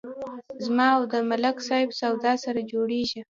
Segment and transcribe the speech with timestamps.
[0.65, 3.19] زما او د ملک صاحب سودا سره جوړیږي.